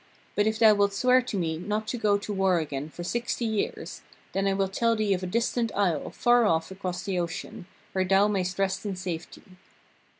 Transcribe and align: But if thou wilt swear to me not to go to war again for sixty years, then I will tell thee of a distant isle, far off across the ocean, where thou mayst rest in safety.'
But 0.35 0.47
if 0.47 0.57
thou 0.57 0.73
wilt 0.73 0.93
swear 0.93 1.21
to 1.21 1.37
me 1.37 1.59
not 1.59 1.87
to 1.89 1.97
go 1.99 2.17
to 2.17 2.33
war 2.33 2.57
again 2.57 2.89
for 2.89 3.03
sixty 3.03 3.45
years, 3.45 4.01
then 4.33 4.47
I 4.47 4.53
will 4.53 4.67
tell 4.67 4.95
thee 4.95 5.13
of 5.13 5.21
a 5.21 5.27
distant 5.27 5.71
isle, 5.75 6.09
far 6.09 6.43
off 6.43 6.71
across 6.71 7.03
the 7.03 7.19
ocean, 7.19 7.67
where 7.91 8.03
thou 8.03 8.27
mayst 8.27 8.57
rest 8.57 8.83
in 8.83 8.95
safety.' 8.95 9.43